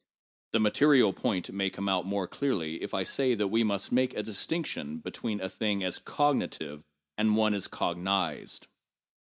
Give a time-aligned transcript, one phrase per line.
[0.53, 4.15] The material point may come out more clearly if I say that we must make
[4.15, 6.83] a distinction between a thing as cognitive,
[7.19, 8.65] and one as cognized.